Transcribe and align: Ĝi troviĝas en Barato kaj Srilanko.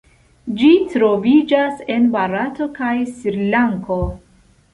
Ĝi 0.61 0.69
troviĝas 0.93 1.83
en 1.97 2.07
Barato 2.17 2.69
kaj 2.79 2.91
Srilanko. 3.13 4.01